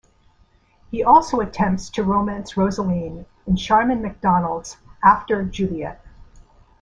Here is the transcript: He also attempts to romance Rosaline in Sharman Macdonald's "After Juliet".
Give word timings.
He 0.89 1.03
also 1.03 1.41
attempts 1.41 1.91
to 1.91 2.03
romance 2.03 2.57
Rosaline 2.57 3.27
in 3.45 3.55
Sharman 3.55 4.01
Macdonald's 4.01 4.77
"After 5.03 5.43
Juliet". 5.43 6.03